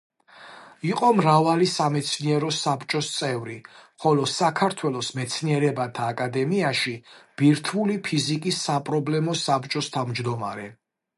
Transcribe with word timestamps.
იყო 0.91 1.09
მრავალი 1.17 1.65
სამეცნიერო 1.71 2.47
საბჭოს 2.59 3.09
წევრი, 3.17 3.57
ხოლო 4.05 4.25
საქართველოს 4.37 5.11
მეცნიერებათა 5.19 6.07
აკადემიაში 6.13 6.95
ბირთვული 7.43 7.99
ფიზიკის 8.09 8.63
საპრობლემო 8.71 9.37
საბჭოს 9.47 9.91
თავმჯდომარე. 9.99 10.71